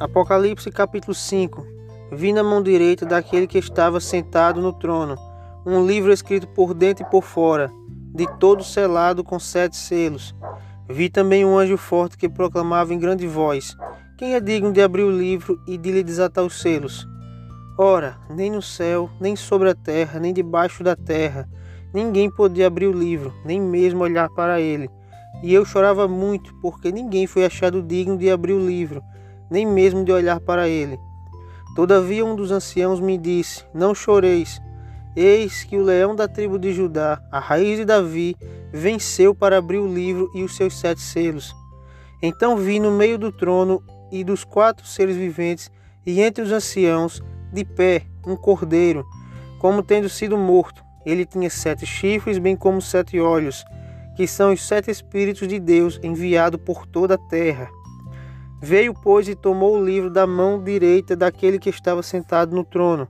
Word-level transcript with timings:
Apocalipse 0.00 0.70
capítulo 0.70 1.14
5 1.14 1.66
Vi 2.10 2.32
na 2.32 2.42
mão 2.42 2.62
direita 2.62 3.04
daquele 3.04 3.46
que 3.46 3.58
estava 3.58 4.00
sentado 4.00 4.58
no 4.58 4.72
trono 4.72 5.18
um 5.66 5.86
livro 5.86 6.10
escrito 6.10 6.48
por 6.48 6.72
dentro 6.72 7.04
e 7.04 7.10
por 7.10 7.22
fora, 7.22 7.70
de 8.14 8.26
todo 8.38 8.64
selado 8.64 9.22
com 9.22 9.38
sete 9.38 9.76
selos. 9.76 10.34
Vi 10.88 11.10
também 11.10 11.44
um 11.44 11.58
anjo 11.58 11.76
forte 11.76 12.16
que 12.16 12.30
proclamava 12.30 12.94
em 12.94 12.98
grande 12.98 13.26
voz: 13.26 13.76
Quem 14.16 14.34
é 14.34 14.40
digno 14.40 14.72
de 14.72 14.80
abrir 14.80 15.02
o 15.02 15.10
livro 15.10 15.60
e 15.68 15.76
de 15.76 15.92
lhe 15.92 16.02
desatar 16.02 16.44
os 16.44 16.62
selos? 16.62 17.06
Ora, 17.78 18.16
nem 18.30 18.50
no 18.50 18.62
céu, 18.62 19.10
nem 19.20 19.36
sobre 19.36 19.68
a 19.68 19.74
terra, 19.74 20.18
nem 20.18 20.32
debaixo 20.32 20.82
da 20.82 20.96
terra, 20.96 21.46
ninguém 21.92 22.30
podia 22.30 22.68
abrir 22.68 22.86
o 22.86 22.98
livro, 22.98 23.34
nem 23.44 23.60
mesmo 23.60 24.02
olhar 24.02 24.30
para 24.30 24.62
ele. 24.62 24.88
E 25.42 25.52
eu 25.52 25.62
chorava 25.66 26.08
muito, 26.08 26.54
porque 26.62 26.90
ninguém 26.90 27.26
foi 27.26 27.44
achado 27.44 27.82
digno 27.82 28.16
de 28.16 28.30
abrir 28.30 28.54
o 28.54 28.66
livro, 28.66 29.02
nem 29.50 29.66
mesmo 29.66 30.04
de 30.04 30.12
olhar 30.12 30.40
para 30.40 30.68
ele. 30.68 30.98
Todavia 31.74 32.24
um 32.24 32.34
dos 32.34 32.50
anciãos 32.50 33.00
me 33.00 33.16
disse: 33.16 33.64
Não 33.74 33.94
choreis. 33.94 34.60
Eis 35.16 35.64
que 35.64 35.76
o 35.76 35.82
leão 35.82 36.14
da 36.14 36.28
tribo 36.28 36.58
de 36.58 36.72
Judá, 36.72 37.20
a 37.32 37.40
raiz 37.40 37.78
de 37.78 37.84
Davi, 37.84 38.36
venceu 38.72 39.34
para 39.34 39.58
abrir 39.58 39.78
o 39.78 39.92
livro 39.92 40.30
e 40.34 40.42
os 40.42 40.56
seus 40.56 40.78
sete 40.78 41.00
selos. 41.00 41.54
Então 42.22 42.56
vi 42.56 42.78
no 42.78 42.92
meio 42.92 43.18
do 43.18 43.32
trono 43.32 43.82
e 44.10 44.22
dos 44.22 44.44
quatro 44.44 44.86
seres 44.86 45.16
viventes, 45.16 45.70
e 46.06 46.20
entre 46.20 46.42
os 46.42 46.52
anciãos, 46.52 47.22
de 47.52 47.64
pé, 47.64 48.06
um 48.26 48.36
cordeiro, 48.36 49.04
como 49.58 49.82
tendo 49.82 50.08
sido 50.08 50.36
morto. 50.36 50.82
Ele 51.04 51.24
tinha 51.24 51.50
sete 51.50 51.86
chifres, 51.86 52.38
bem 52.38 52.54
como 52.56 52.80
sete 52.80 53.18
olhos, 53.18 53.64
que 54.16 54.26
são 54.26 54.52
os 54.52 54.66
sete 54.66 54.90
Espíritos 54.90 55.48
de 55.48 55.58
Deus 55.58 55.98
enviado 56.02 56.58
por 56.58 56.86
toda 56.86 57.14
a 57.14 57.28
terra. 57.28 57.68
Veio, 58.62 58.92
pois, 58.92 59.26
e 59.26 59.34
tomou 59.34 59.76
o 59.76 59.84
livro 59.84 60.10
da 60.10 60.26
mão 60.26 60.62
direita 60.62 61.16
daquele 61.16 61.58
que 61.58 61.70
estava 61.70 62.02
sentado 62.02 62.54
no 62.54 62.62
trono. 62.62 63.08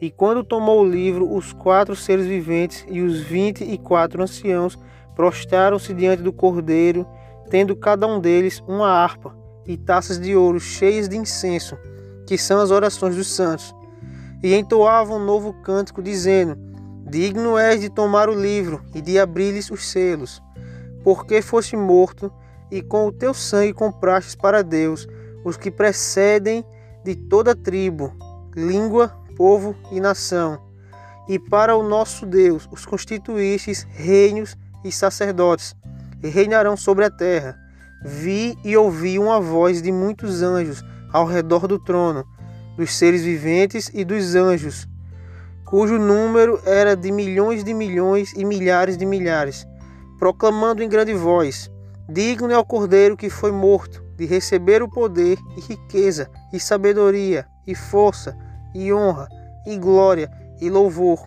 E 0.00 0.10
quando 0.10 0.44
tomou 0.44 0.82
o 0.82 0.88
livro, 0.88 1.34
os 1.34 1.52
quatro 1.52 1.96
seres 1.96 2.26
viventes 2.26 2.84
e 2.88 3.00
os 3.00 3.20
vinte 3.20 3.64
e 3.64 3.78
quatro 3.78 4.22
anciãos 4.22 4.78
prostraram-se 5.14 5.94
diante 5.94 6.22
do 6.22 6.32
cordeiro, 6.32 7.06
tendo 7.48 7.74
cada 7.74 8.06
um 8.06 8.20
deles 8.20 8.62
uma 8.68 8.88
harpa 8.88 9.34
e 9.66 9.76
taças 9.78 10.20
de 10.20 10.36
ouro 10.36 10.60
cheias 10.60 11.08
de 11.08 11.16
incenso, 11.16 11.78
que 12.26 12.36
são 12.36 12.60
as 12.60 12.70
orações 12.70 13.16
dos 13.16 13.28
santos. 13.28 13.74
E 14.42 14.54
entoavam 14.54 15.18
um 15.18 15.24
novo 15.24 15.54
cântico, 15.62 16.02
dizendo: 16.02 16.58
Digno 17.08 17.56
és 17.56 17.80
de 17.80 17.88
tomar 17.88 18.28
o 18.28 18.34
livro 18.34 18.82
e 18.94 19.00
de 19.00 19.18
abrir-lhes 19.18 19.70
os 19.70 19.88
selos, 19.88 20.42
porque 21.02 21.40
foste 21.40 21.76
morto 21.76 22.30
e 22.72 22.80
com 22.80 23.06
o 23.06 23.12
teu 23.12 23.34
sangue 23.34 23.74
comprastes 23.74 24.34
para 24.34 24.62
Deus 24.62 25.06
os 25.44 25.58
que 25.58 25.70
precedem 25.70 26.64
de 27.04 27.14
toda 27.14 27.54
tribo, 27.54 28.16
língua, 28.56 29.08
povo 29.36 29.76
e 29.90 30.00
nação. 30.00 30.58
E 31.28 31.38
para 31.38 31.76
o 31.76 31.86
nosso 31.86 32.24
Deus 32.24 32.66
os 32.72 32.86
constituístes 32.86 33.86
reinos 33.90 34.56
e 34.82 34.90
sacerdotes, 34.90 35.76
e 36.22 36.28
reinarão 36.28 36.74
sobre 36.74 37.04
a 37.04 37.10
terra. 37.10 37.56
Vi 38.04 38.56
e 38.64 38.74
ouvi 38.76 39.18
uma 39.18 39.38
voz 39.38 39.82
de 39.82 39.92
muitos 39.92 40.42
anjos 40.42 40.82
ao 41.12 41.26
redor 41.26 41.68
do 41.68 41.78
trono, 41.78 42.24
dos 42.76 42.94
seres 42.94 43.22
viventes 43.22 43.90
e 43.92 44.02
dos 44.02 44.34
anjos, 44.34 44.88
cujo 45.66 45.98
número 45.98 46.58
era 46.64 46.96
de 46.96 47.12
milhões 47.12 47.62
de 47.62 47.74
milhões 47.74 48.32
e 48.32 48.44
milhares 48.44 48.96
de 48.96 49.04
milhares, 49.04 49.66
proclamando 50.18 50.82
em 50.82 50.88
grande 50.88 51.12
voz: 51.14 51.71
Digno 52.12 52.52
é 52.52 52.58
o 52.58 52.64
cordeiro 52.64 53.16
que 53.16 53.30
foi 53.30 53.50
morto 53.50 54.04
de 54.18 54.26
receber 54.26 54.82
o 54.82 54.88
poder 54.88 55.38
e 55.56 55.60
riqueza 55.62 56.30
e 56.52 56.60
sabedoria 56.60 57.46
e 57.66 57.74
força 57.74 58.36
e 58.74 58.92
honra 58.92 59.26
e 59.66 59.78
glória 59.78 60.30
e 60.60 60.68
louvor. 60.68 61.26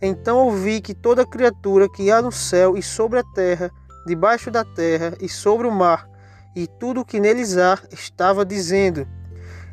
Então 0.00 0.38
ouvi 0.38 0.80
que 0.80 0.94
toda 0.94 1.26
criatura 1.26 1.88
que 1.88 2.12
há 2.12 2.22
no 2.22 2.30
céu 2.30 2.76
e 2.76 2.82
sobre 2.82 3.18
a 3.18 3.24
terra, 3.34 3.68
debaixo 4.06 4.52
da 4.52 4.64
terra 4.64 5.16
e 5.20 5.28
sobre 5.28 5.66
o 5.66 5.72
mar, 5.72 6.08
e 6.54 6.68
tudo 6.68 7.00
o 7.00 7.04
que 7.04 7.18
neles 7.18 7.58
há, 7.58 7.76
estava 7.90 8.44
dizendo: 8.44 9.08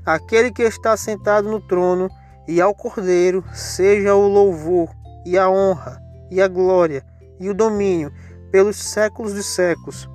Aquele 0.03 0.50
que 0.52 0.63
está 0.63 0.97
sentado 0.97 1.52
no 1.52 1.62
trono 1.62 2.09
e 2.47 2.59
ao 2.59 2.73
Cordeiro, 2.73 3.44
seja 3.53 4.16
o 4.16 4.28
louvor 4.28 4.90
e 5.23 5.38
a 5.38 5.47
honra 5.47 6.02
e 6.31 6.41
a 6.41 6.47
glória 6.47 7.06
e 7.40 7.47
o 7.47 7.53
domínio 7.53 8.12
pelos 8.52 8.78
séculos 8.78 9.34
dos 9.34 9.46
séculos. 9.46 10.09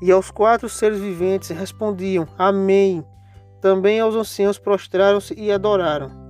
E 0.00 0.10
aos 0.12 0.30
quatro 0.30 0.68
seres 0.68 1.00
viventes 1.00 1.50
respondiam: 1.50 2.26
Amém. 2.38 3.04
Também 3.60 4.00
aos 4.00 4.14
anciãos 4.14 4.58
prostraram-se 4.58 5.34
e 5.34 5.50
adoraram. 5.50 6.25